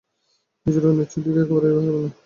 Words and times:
নিজের 0.65 0.83
অনিচ্ছার 0.89 1.21
দিকে 1.25 1.39
একেবারেই 1.41 1.73
তাকাইবে 1.73 1.99
না। 1.99 2.09